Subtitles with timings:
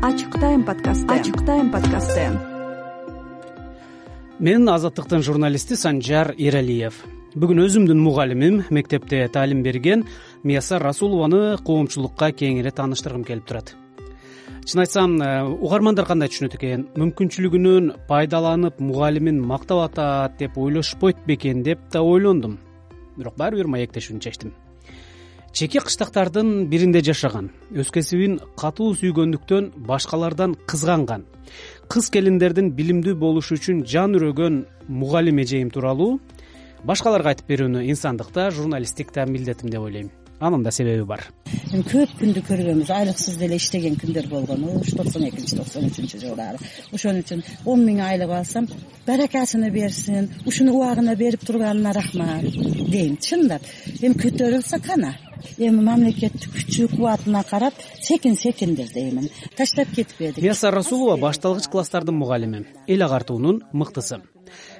[0.00, 2.22] ачык тайм подкасты ачык тайм подкасты
[4.38, 7.02] мен азаттыктын журналисти санжар эралиев
[7.34, 10.06] бүгүн өзүмдүн мугалимим мектепте таалим берген
[10.42, 13.74] миясар расулованы коомчулукка кеңири тааныштыргым келип турат.
[14.64, 16.88] Чын айтсам э, угармандар кандай түшүнөт экен?
[16.96, 22.56] Мүмкүнчүлүгүнөн пайдаланып мугалимин мактап атат деп ойлошпойт бекен деп да ойлондум.
[23.18, 24.56] Бирок баары бир маектешүүнү чечтим
[25.52, 27.50] чеке кыштактардын биринде жашаган.
[27.74, 31.26] Өз кесибин катуу сүйгөндүктөн башкалардан кызганган.
[31.90, 36.20] Кыз келиндердин билимдүү болушу үчүн жан үрөгөн мугалим эжейим тууралуу.
[36.86, 38.50] Башкаларга айтып берүүнү инсандыкта
[39.14, 40.10] да милдетим деп ойлойм.
[40.40, 41.20] Анын да себеби бар.
[41.70, 42.88] Эми көп күндү көргөнбүз.
[42.90, 44.64] Айлыксыз деле иштеген күндөр болгон.
[44.80, 46.56] Ушу токсон экинчи токсон үчүнчү жылдары.
[46.96, 48.68] Ошон үчүн он миң айлык алсам
[49.06, 52.48] баракасыны берсин ушуну убагына берип турганына рахмат
[52.88, 53.18] дейм.
[53.20, 53.68] Чындап
[54.00, 55.12] эми көтөрүлсө кана
[55.58, 59.28] эми мамлекеттин күчү кубатына карап секин секиндир деймин.
[59.56, 60.42] Таштап кетпедик.
[60.42, 62.66] Миясар расулова башталгыч класстардын мугалими.
[62.86, 64.20] Эл агартуунун мыктысы.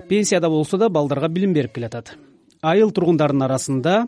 [0.09, 2.17] Пенсияда болсо да балдарга билим берип келатат.
[2.63, 4.07] Айыл тургундардын арасында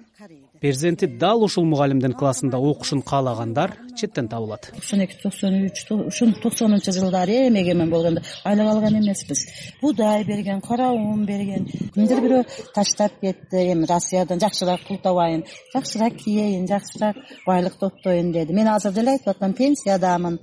[0.60, 4.70] перзенти дал ушул мугалимдин классында окушун каалагандар четтен табылат.
[4.74, 9.46] Токсон эки токсон үч ушул токсонунчу жылдары эми эгемен болгондо айлык алган эмеспиз.
[9.80, 11.68] Буудай берген кара ун берген.
[11.94, 12.42] Кимдир бирөө
[12.74, 18.52] таштап кетти эми россиядан жакшыраак пул табайын жакшыраак кийейин жакшыраак байлык топтойюн деди.
[18.52, 20.38] Мен азыр деле айтып атам пенсиядамын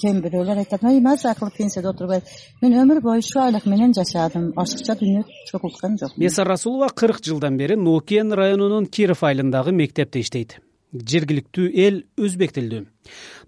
[0.00, 2.24] кээ бирөөлөр айтат ой маза кылып пенсияда отурбайт
[2.62, 4.52] мен өмүр бою ушу айлык менен жашадым.
[4.56, 10.60] Ашыкча дүйнө чогулткан жокмун миясар расулова кырк жылдан бери нокен районунун киров айылында мектепте иштейт
[10.92, 12.84] жергиликтүү эл өзбек тилдүү.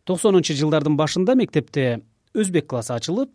[0.04, 2.02] Токсонунчу жылдардын башында мектепте
[2.34, 3.30] өзбек классы ачылып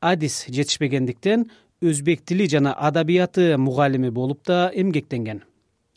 [0.00, 1.48] адис жетишпегендиктен
[1.82, 5.42] өзбек тили жана адабияты мугалими болуп да эмгектенген.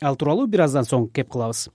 [0.02, 1.68] Ал тууралуу бир аздан соң кеп кылабыз.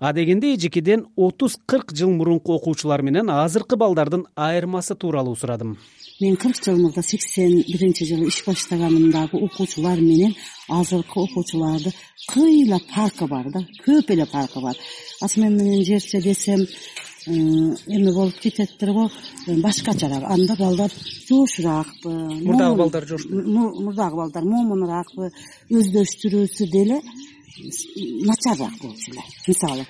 [0.00, 5.76] Адегенде эжекеден отуз кырк жыл мурунку окуучулар менен азыркы балдардын айырмасы тууралуу сурадым
[6.20, 10.34] мен кырк жыл мурда сексен биринчи жылы иш баштагандагы окуучулар менен
[10.68, 11.92] азыркы окуучуларды
[12.28, 14.76] кыйла фаркы бар да көп эле фаркы бар.
[15.20, 19.10] Асмен менен жерче десем э, эме болуп кететтир го
[19.46, 20.92] э, башкачараак анда балдар
[21.28, 25.32] жоошураакпы мурдагы балдар жош мурдагы балдар момунураакпы
[25.70, 27.00] өздөштүрүүсү деле
[28.28, 29.22] начарыраак болчу эле.
[29.48, 29.86] Мисалы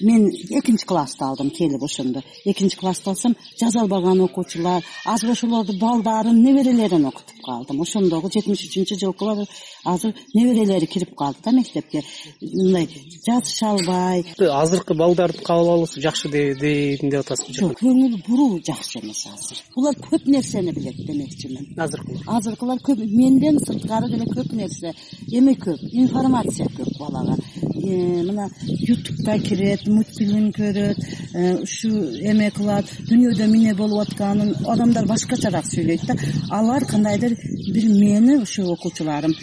[0.00, 2.22] мен экинчи классты алдым келип ошондо.
[2.44, 8.98] Экинчи классты алсам жаза албаган окуучулар азыр ошолордун балдарын неберелерин окутуп калдым ошондогу жетимиш үчүнчү
[9.00, 9.46] жылкылар
[9.84, 12.02] азыр неберелери кирип калды да мектепке.
[12.40, 12.88] Мындай
[13.26, 14.24] жазыша албай.
[14.38, 17.78] Азыркы балдарды кабыл алуусу жакшы дейм деп атасызбы жок.
[17.80, 19.62] Көңүл буруу жакшы эмес азыр.
[19.74, 21.74] Булар көп нерсени билет демекчимин.
[21.78, 22.22] Азыркылар.
[22.26, 24.94] Азыркылар көп менден сырткары деле көп нерсе.
[25.30, 27.36] Эме көп информация көп балага
[27.84, 30.98] мына ютубка кирет мультфильм көрөт
[31.34, 31.90] э, ушу
[32.20, 36.16] эме кылат дүйнөдө эмне болуп атканын адамдар башкачараак сүйлөйт да.
[36.50, 37.36] Алар кандайдыр
[37.74, 39.34] бир мени ушу окуучуларым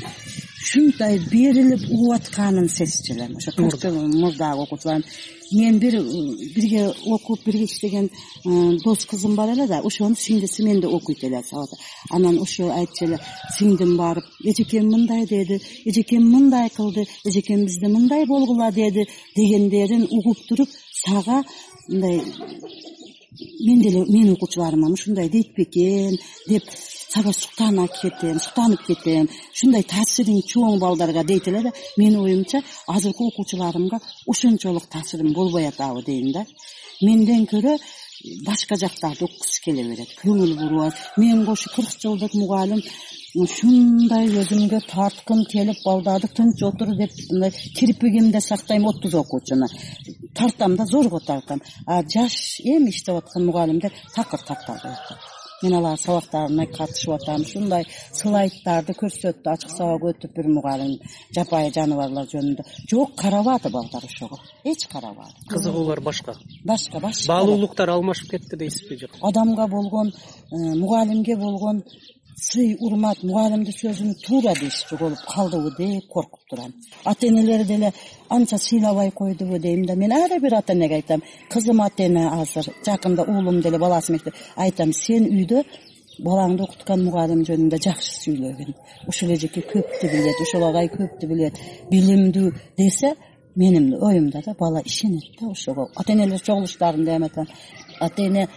[0.61, 5.03] ушундай берилип угуп атканын сезчү элем ошо жыл мурдагы окуучуларым
[5.51, 5.97] мен бир
[6.55, 8.09] бирге окуп бирге иштеген
[8.45, 11.77] э, дос кызым бар эле да ошонун сиңдиси менде окуйт эле сабакта
[12.09, 13.19] анан ошо айтчу эле
[13.57, 20.37] сиңдим барып эжекем мындай деди эжекем мындай кылды эжекем бизде мындай болгула деди дегендерин угуп
[20.47, 20.69] туруп
[21.05, 21.43] сага
[21.89, 22.21] мындай
[23.65, 26.17] мен деле менин окуучуларыма ушундай дейт бекен
[26.47, 26.63] деп
[27.13, 33.27] сага суктана кетем суктанып кетем ушундай таасирим чоң балдарга дейт эле да менин оюмча азыркы
[33.31, 36.45] окуучуларымга ошончолук таасирим болбой атабы дейм да.
[37.01, 37.77] Менден көрө
[38.45, 42.81] башка жактарды окугусу келе берет көңүл буруп мен кошу кырк жылдык мугалим
[43.43, 49.67] ушундай өзүмгө тарткым келип балдарды тынч отур деп мындай кирпигимде сактайм отуз окуучуну.
[50.35, 55.30] Тартам да зорго тартам а жаш эми иштеп аткан мугалимдер такыр тартабайт
[55.63, 57.85] мен алардын сабактарына катышып атам ушундай
[58.17, 60.95] слайдтарды көрсөттү ачык сабак өтүп бир мугалим
[61.35, 62.65] жапайы жаныбарлар жөнүндө.
[62.91, 66.35] Жок карабады балдар ошого эч карабады кызыгуулар башка.
[66.65, 67.27] Башка башка.
[67.33, 69.17] Баалуулуктар алмашып кетти дейсизби жок?
[69.21, 71.83] Адамга болгон э, мугалимге болгон
[72.37, 76.73] сый урмат мугалимдин сөзүн туура дейишчү болуп калдыбы деп коркуп турам.
[77.05, 77.93] Ата энелери деле
[78.29, 79.95] анча сыйлабай койдубу дейм да.
[79.95, 84.33] Мен ар бир ата энеге айтам кызым ата эне азыр жакында уулум деле баласы мектеп
[84.55, 85.63] айтам сен үйдө
[86.19, 88.73] балаңды окуткан мугалим жөнүндө жакшы сүйлөгүн.
[89.07, 91.59] Ушул эжеке көптү билет ушул агай көптү билет.
[91.91, 93.15] Билимдүү десе
[93.55, 97.47] менин оюмда да бала ишенет да ошого ата энелер чогулуштарында айтам.
[97.99, 98.47] Ата эне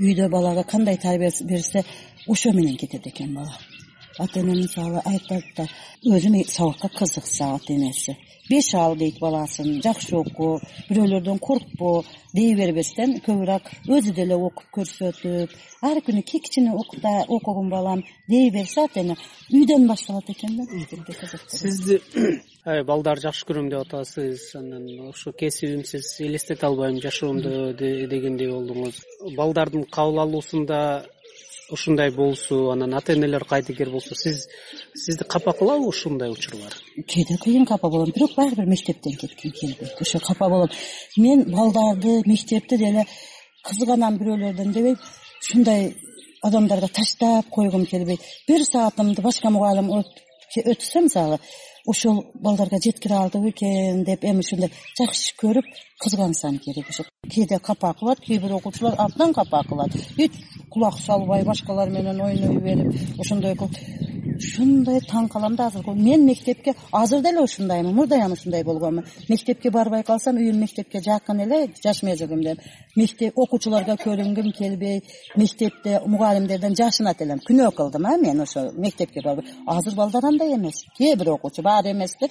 [0.00, 1.84] үйдө балага кандай тарбия берсе
[2.26, 3.58] ошо менен кетет экен бала.
[4.18, 5.66] Ата эне мисалы айтат да
[6.06, 8.16] өзүм сабакка кызыкса ата энеси
[8.48, 12.04] беш ал дейт баласын жакшы оку бирөөлөрдөн коркпо
[12.36, 15.54] дей бербестен көбүрөөк өзү деле окуп көрсөтүп
[15.88, 19.16] ар күнү кичкичине окугум балам дей берсе ата эне
[19.50, 20.64] үйдөн башталат экен да
[21.48, 22.00] сизди
[22.90, 29.00] балдарды жакшы көрөм деп атасыз анан ошо кесибимсиз элестете албайм жашоомдо дегендей болдуңуз.
[29.36, 31.06] Балдардын кабыл алуусунда
[31.70, 34.46] ушундай болсу анан ата энелер кайдыгер болсо сиз
[34.94, 36.72] сизди капа кылабы ушундай учурлар?
[37.06, 40.70] Кээде кыйын капа болом бирок баары бир мектептен кетким келбейт ошо капа болом.
[41.16, 43.06] Мен балдарды мектепти деле
[43.62, 44.96] кызганам бирөөлөрдөн дебей
[45.42, 45.96] ушундай
[46.42, 48.20] адамдарга таштап койгум келбейт.
[48.48, 51.38] Бир саатымды башка мугалим өтсө мисалы
[51.86, 55.66] ошол балдарга жеткире алдым экен деп эми ушундай жакшы көрүп
[56.02, 60.32] кызгансам керек ошо кээде капа кылат кээ бир окуучулар абдан капа кылат эч
[60.70, 66.74] кулак салбай башкалар менен ойной берип ошондой кылып ушундай таң калам да азыр мен мектепке
[66.92, 72.02] азыр деле ушундаймын мурдайам ушундай болгонмун мектепке барбай калсам үйүм мектепке жакын эле жаш
[72.96, 75.02] мектеп окуучуларга көрүнгүм келбей
[75.36, 80.84] мектепте мугалимдерден жашынат элем күнөө кылдым а мен ошо мектепке барбай азыр балдар андай эмес
[80.98, 82.30] кээ бир окуучу баары эместир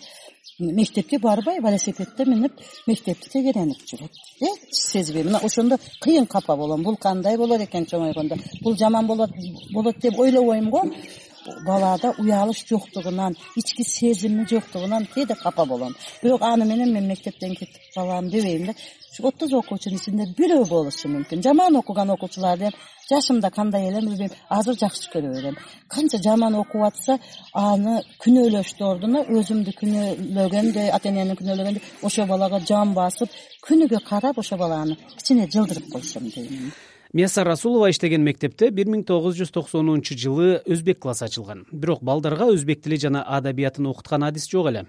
[0.60, 2.54] мектепке барбай велосипедде минип
[2.88, 4.12] мектепти тегеренип жүрөт.
[4.40, 6.84] Эч сезбей мына ошондо кыйын капа болом.
[6.84, 9.32] Бул кандай болор экен чоңойгондо бул жаман болот
[9.74, 10.84] болот деп ойлобойм го
[11.66, 17.82] балада уялыш жоктугунан ички сезими жоктугунан кээде капа болом бирок аны менен мен мектептен кетип
[17.96, 18.74] калам дебейм да
[19.14, 21.44] ушу отуз окуучунун ичинде бирөө болушу мүмкүн.
[21.44, 22.72] Жаман окуган окуучуларды
[23.10, 25.58] жашымда кандай элем билбейм азыр жакшы көрө берем.
[25.88, 27.20] Канча жаман окуп атса
[27.54, 33.30] аны күнөөлөштүн ордуна өзүмдү күнөөлөгөндөй ата энени күнөөлөгөндөй ошол балага жан басып
[33.68, 36.74] күнүгө карап ошол баланы кичине жылдырып койсом дейм
[37.14, 41.68] мияса расулова иштеген мектепте бир миң тогуз жүз токсонунчу жылы өзбек классы ачылган.
[41.72, 44.86] Бирок балдарга өзбек тили жана адабиятын окуткан адис жок эле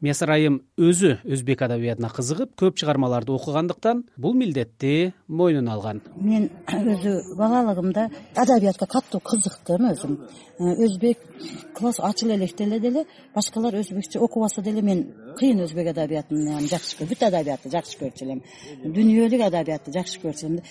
[0.00, 6.02] миясар айым өзү өзбек адабиятына кызыгып көп чыгармаларды окугандыктан бул милдетти мойнуна алган.
[6.16, 10.18] Мен өзү балалыгымда адабиятка катуу кызыктым өзүм.
[10.58, 11.18] Э, өзбек
[11.74, 15.04] класс ачыла электе эле деле башкалар өзбекче окубаса деле мен
[15.38, 18.42] кыйын өзбек адабиятын жакшы бүт адабиятты жакшы көрчү элем
[18.84, 20.62] дүйнөлүк адабиятты жакшы көрчү элем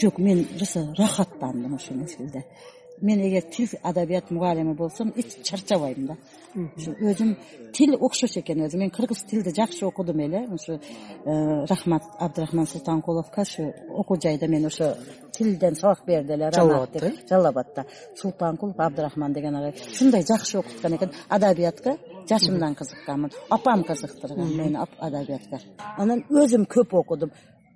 [0.00, 2.44] жок мен просто рахаттандым ошол мезгилде
[3.00, 6.16] мен эгер тил адабият мугалими болсом эч чарчабайм да.
[6.76, 7.36] Ушу өзүм
[7.72, 10.46] тил окшош экен өзү мен кыргыз тилди жакшы окудум эле.
[10.48, 10.80] Ушу
[11.24, 14.96] э, рахмат абдырахман султанкуловго ушу окуу жайда мен ошо
[15.32, 16.50] тилден сабак берди эле.
[16.52, 17.86] Жалал абадта э жалал абадта
[18.16, 21.12] султанкулов абдырахман деген агай ушундай жакшы окуткан экен.
[21.28, 21.98] Адабиятка
[22.28, 25.60] жашымдан кызыкканмын апам кызыктырган мени адабиятка.
[25.96, 27.30] Анан өзүм көп окудум.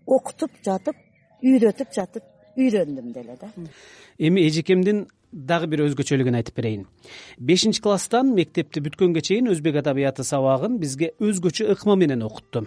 [0.06, 0.96] Окутуп жатып
[1.42, 2.24] үйрөтүп жатып
[2.56, 3.50] үйрөндүм деле да.
[4.18, 6.86] Эми эжекемдин дагы бир өзгөчөлүгүн айтып берейин.
[7.38, 12.66] Бешинчи класстан мектепти бүткөнгө чейин өзбек адабияты сабагын бизге өзгөчө ыкма менен окутту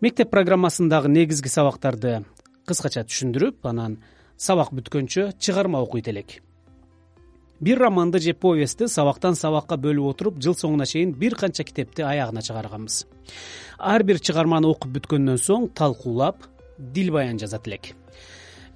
[0.00, 2.20] мектеп программасындагы негизги сабактарды
[2.68, 3.96] кыскача түшүндүрүп анан
[4.38, 6.38] сабак бүткөнчө чыгарма окуйт элек.
[7.60, 12.44] Бир романды же повестти сабактан сабакка бөлүп отуруп жыл соңуна чейин бир канча китепти аягына
[12.46, 13.06] чыгарганбыз.
[13.78, 16.46] Ар бир чыгарманы окуп бүткөндөн соң талкуулап
[16.78, 17.96] дил баян жазат элек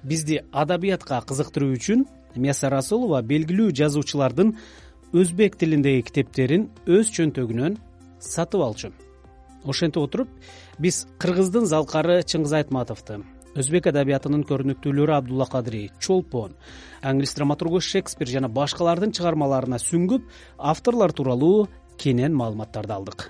[0.03, 2.05] бизди адабиятка кызыктыруу үчүн
[2.35, 4.55] мияса расулова белгилүү жазуучулардын
[5.13, 7.77] өзбек тилиндеги китептерин өз чөнтөгүнөн
[8.19, 8.91] сатып алчу.
[9.63, 10.29] Ошентип отуруп
[10.81, 13.21] биз кыргыздын залкары чыңгыз айтматовду
[13.53, 16.57] өзбек адабиятынын көрүнүктүүлөрү абдулла кадырий чолпон
[17.01, 23.29] англис драматургу шекспир жана башкалардын чыгармаларына сүңгүп авторлор тууралуу кенен маалыматтарды алдык.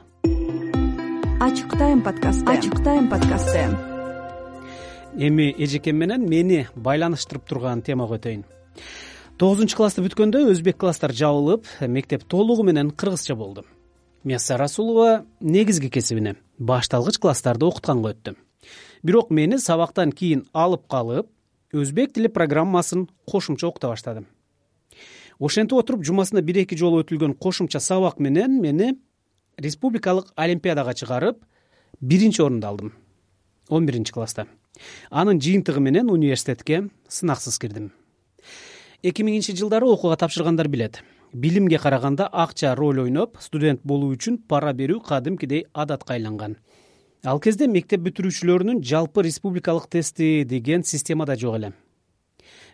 [1.43, 2.47] Ачык тайм подкасты.
[2.47, 3.92] Ачык тайм подкасты
[5.17, 8.43] эми эжекем менен мени байланыштырып турган темага өтөйүн
[9.37, 13.65] тогузунчу классты бүткөндө өзбек класстар жабылып мектеп толугу менен кыргызча болду.
[14.23, 18.35] Мияса расулова негизги кесибине башталгыч класстарды окутканга өттү.
[19.03, 21.29] Бирок мени сабактан кийин алып калып
[21.73, 24.25] өзбек тили программасын кошумча окута баштады.
[25.39, 28.93] Ошентип отуруп жумасына бир эки жолу өтүлгөн кошумча сабак менен мени
[29.57, 31.43] республикалык олимпиадага чыгарып
[31.99, 32.93] биринчи орунду алдым.
[33.69, 34.47] Он биринчи класста
[35.09, 37.91] анын жыйынтыгы менен университетке сынаксыз кирдим.
[39.03, 41.03] Эки миңинчи жылдары окууга тапшыргандар билет.
[41.33, 46.57] Билимге караганда акча роль ойноп студент болуу үчүн пара берүү кадимкидей адатка айланган.
[47.23, 51.73] Ал кезде мектеп бүтүрүүчүлөрүнүн жалпы республикалык тести деген система да жок эле.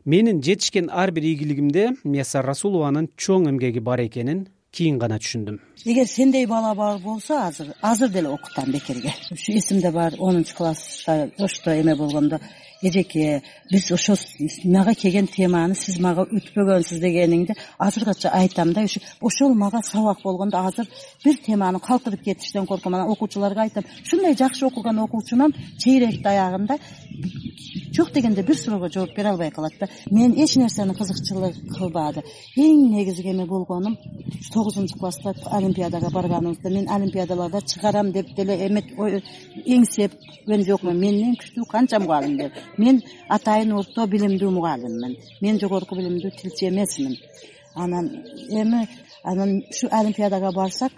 [0.06, 5.60] Менин жетишкен ар бир ийгилигимде миясар расулованын чоң эмгеги бар экенин кийин гана түшүндүм.
[5.86, 9.14] Эгер сендей бала бар болсо азыр азыр деле окутам бекерге.
[9.32, 12.40] Ушу эсимде бар онунчу класста ошто эме болгондо
[12.82, 14.18] эжеке биз ошол
[14.66, 18.86] мага келген теманы сиз мага өтпөгөнсүз дегениңди азыркыча айтам да
[19.22, 20.88] ошол мага сабак болгондо азыр
[21.24, 26.78] бир теманы калтырып кетиштен корком анан окуучуларга айтам ушундай жакшы окуган окуучунан чейректи аягында
[27.96, 32.24] жок дегенде бир суроого жооп бере албай калат да мен эч нерсени кызыкчылык кылбады
[32.56, 33.98] эң негизги эме болгонум
[34.54, 38.56] тогузунчу класста олимпиадага барганыбызда мен олимпиадаларда чыгарам деп деле
[39.66, 45.16] эңсепкен жокмун менден күчтүү канча мугалимдер мен атайын орто билимдүү мугалиммин.
[45.42, 47.18] Мен жогорку билимдүү тилчи эмесмин.
[47.76, 48.10] Анан
[48.50, 48.88] эми
[49.24, 50.92] анан ушу олимпиадага барсак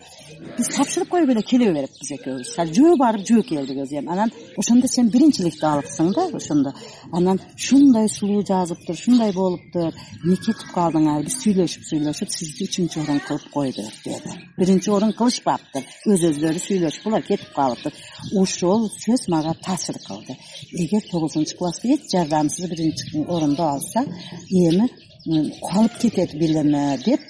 [0.58, 2.54] биз тапшырып коюп эле келе бериппиз экөөбүз.
[2.78, 6.74] Жөө барып жөө келдик өзү эми анан ошондо сен биринчиликти алыпсың да ошондо.
[7.12, 13.22] Анан ушундай сулуу жазыптыр ушундай болуптур эмне кетип калдыңар биз сүйлөшүп сүйлөшүп сизди үчүнчү орун
[13.28, 15.86] кылып койдук деди биринчи орун кылышпаптыр.
[16.12, 17.94] Өз өзлөрү сүйлөшүп булар кетип калыптыр.
[18.38, 20.38] Ошол сөз мага таасир кылды.
[20.72, 24.06] Эгер тогузунчу класста эч жардамсыз биринчи орунду алса
[24.50, 24.90] эми
[25.26, 27.22] калып кетет билими деп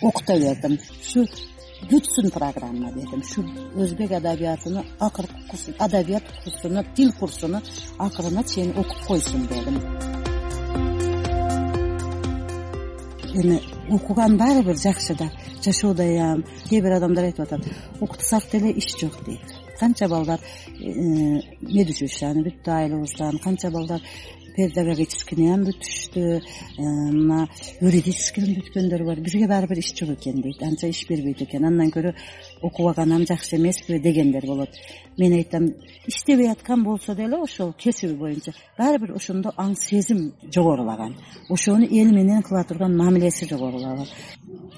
[0.00, 0.78] бердим.
[1.00, 1.26] Ушу
[1.90, 3.20] бүтсүн программа дедим.
[3.20, 3.44] Ушу
[3.76, 7.60] өзбек адабиятыны акыркы курс адабият курсуну тил курсуну
[7.98, 9.80] акырына чейин окуп койсун дедим.
[13.34, 13.60] Эми
[13.90, 15.30] окуган баары бир жакшы да.
[15.62, 17.66] Жашоодайам кээ бир адамдар айтып атат.
[18.00, 19.40] Окутсак деле иш жок дейт.
[19.78, 24.00] Канча балдар э, медучилищени бүттү айылыбыздан канча балдар
[24.54, 26.40] педагогическийниам бүтүштү э,
[26.84, 27.46] мына
[27.80, 29.20] юридическийин бүткөндөр бар.
[29.24, 31.66] Бизге баары бир иш жок экен дейт анча иш бербейт экен.
[31.66, 32.14] Андан көрө
[32.62, 34.70] окубаганам жакшы эмеспи дегендер болот.
[35.18, 35.70] Мен айтам
[36.06, 41.16] иштебей аткан болсо деле ошол кесиби боюнча баары бир ошондо аң сезим жогорулаган.
[41.48, 44.06] Ошону эл менен кыла турган мамилеси жогорулаган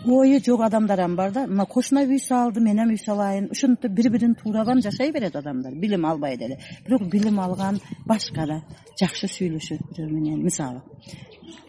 [0.04, 1.46] ою жок адамдарам бар да.
[1.46, 3.48] Мына кошуна үй салды мен эм үй салайын.
[3.50, 5.74] Ушинтип бири бирин туурабан жашай берет адамдар.
[5.74, 8.62] Билим албай деле бирок билим алган башка да.
[9.00, 10.42] Жакшы сүйлөшөт бирөө менен.
[10.44, 10.82] Мисалы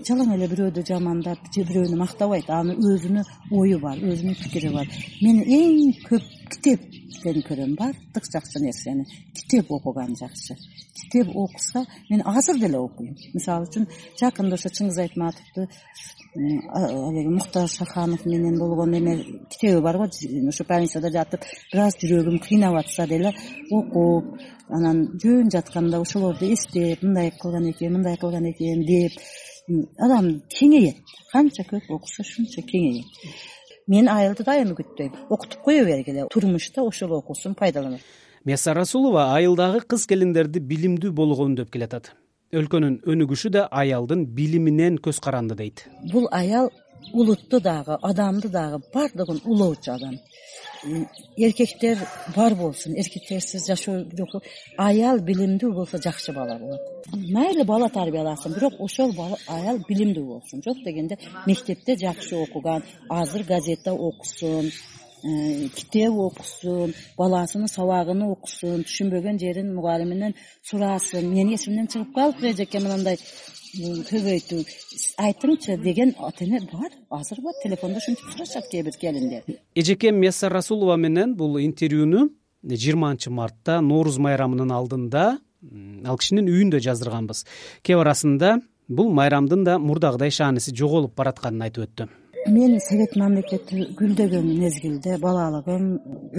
[0.08, 2.50] жалаң эле бирөөдү жамандап же бирөөнү мактабайт.
[2.50, 4.88] Анын өзүнүн ою бар өзүнүн пикири бар.
[5.22, 10.56] Мен эң көп китептен көрөм баардык жакшы нерсени китеп окуган жакшы.
[10.96, 13.16] Китеп окуса мен азыр деле окуйм.
[13.34, 13.88] Мисалы үчүн
[14.20, 15.68] жакында ошо чыңгыз айтматовду
[16.36, 20.04] муктар шаханов менен болгон эме китеби бар го
[20.50, 23.34] ошо больницада жатып бир аз жүрөгүм кыйнап атса деле
[23.72, 24.38] окуп
[24.70, 29.12] анан жөн жатканда ошолорду эстеп мындай кылган экен мындай кылган экен деп
[30.00, 30.98] адам кеңейет.
[31.32, 33.06] Канча көп окуса ушунча кеңейет
[33.88, 35.14] мен айылды дайыма күттөйм.
[35.30, 38.02] Окутуп кое бергиле турмушта ошол окуусун пайдаланат
[38.48, 42.14] мияса расулова айылдагы кыз келиндерди билимдүү болгону деп келатат.
[42.56, 45.84] Өлкөнүн өнүгүшү да аялдын билиминен көз каранды дейт.
[46.14, 46.70] Бул аял
[47.12, 50.16] улутту дагы адамды дагы баардыгын улоочу адам
[51.38, 52.00] эркектер
[52.36, 54.44] бар болсун эркектерсиз жашоо жок
[54.78, 57.08] аял билимдүү болсо жакшы бала болот.
[57.14, 59.14] Мейли бала тарбияласын бирок ошол
[59.48, 60.62] аял билимдүү болсун.
[60.66, 64.72] Жок дегенде мектепте жакшы окуган азыр газета окусун
[65.24, 72.80] э, китеп окусун баласынын сабагын окусун түшүнбөгөн жерин мугалиминен сурасын менин эсимден чыгып калыптыр эжеке
[72.80, 73.18] мындай
[73.76, 74.64] көбөйтүү.
[75.22, 77.54] Айтыңчы деген ата эне бар азыр бар.
[77.64, 79.44] Телефондо ушинтип сурашат кээ бир келиндер.
[79.76, 82.30] Эжекем мияссар расулова менен бул интервьюну
[82.64, 85.26] жыйырманчы мартта нооруз майрамынын алдында
[86.06, 87.46] ал кишинин үйүндө жаздырганбыз.
[87.84, 92.10] Кеп арасында бул майрамдын да мурдагыдай шааниси жоголуп баратканын айтып өттү
[92.48, 95.86] мен совет мамлекети гүлдөгөн мезгилде балалыгым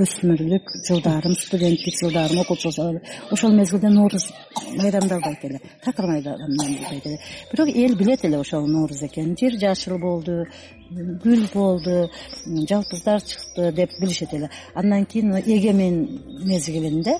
[0.04, 4.30] өсмүрлүк жылдарым студенттик жылдарым окуучулук ошол мезгилде нооруз
[4.76, 7.18] майрамдалбайт эле такыр майрамдалбайт эле
[7.52, 10.46] бирок эл билет эле ошол нооруз экенин жер жашыл болду
[10.90, 12.10] гүл болду
[12.46, 14.50] жалпыздар чыкты деп билишет эле.
[14.74, 17.18] Андан кийин эгемен мезгилинде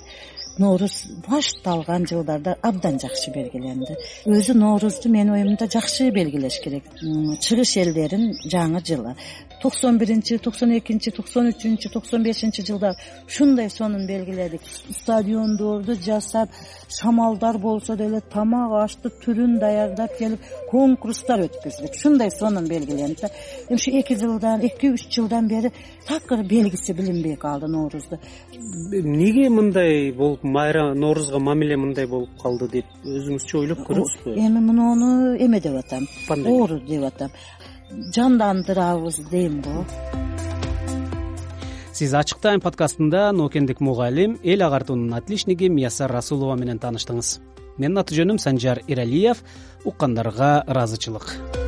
[0.59, 0.95] нооруз
[1.27, 3.95] башталган жылдарда абдан жакшы белгиленди.
[4.27, 6.83] Өзү ноорузду менин оюмда жакшы белгилеш керек.
[6.99, 9.15] Чыгыш элдеринин жаңы жылы.
[9.61, 12.95] Токсон биринчи токсон экинчи токсон үчүнчү токсон бешинчи жылдары
[13.27, 14.61] ушундай сонун белгиледик.
[15.01, 16.49] Стадиондорду жасап
[16.87, 20.39] шамалдар болсо деле тамак ашты түрүн даярдап келип
[20.71, 21.95] конкурстар өткөздүк.
[21.95, 23.31] Ушундай сонун белгиленип да.
[23.67, 25.73] Эми ушу эки жылдан эки үч жылдан бери
[26.07, 28.19] такыр белгиси билинбей калды ноорузду
[28.91, 35.11] эмнеге мындай болуп майрам ноорузга мамиле мындай болуп калды деп өзүңүзчү ойлоп көрдүңүзбү эми муну
[35.37, 36.07] эме деп атам.
[36.29, 37.29] Оору деп атам.
[38.15, 39.85] Жандандырабыз дейм го
[41.99, 47.33] сиз ачык тайм подкастында ноокендик мугалим эл агартуунун отличниги миясар расулова менен тааныштыңыз
[47.75, 49.43] менин аты жөнүм санжар эралиев
[49.83, 51.58] уккандарга ыраазычылык